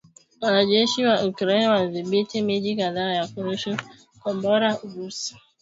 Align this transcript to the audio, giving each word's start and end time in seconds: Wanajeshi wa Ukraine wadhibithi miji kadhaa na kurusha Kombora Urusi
Wanajeshi 0.41 0.99
wa 1.07 1.15
Ukraine 1.29 1.67
wadhibithi 1.73 2.37
miji 2.47 2.71
kadhaa 2.79 3.11
na 3.13 3.23
kurusha 3.31 3.71
Kombora 4.21 4.69
Urusi 4.85 5.31